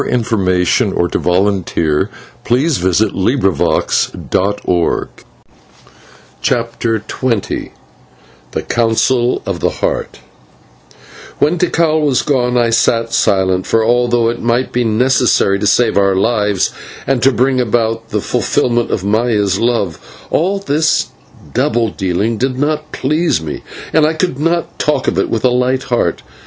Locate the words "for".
0.23-0.37, 13.67-13.85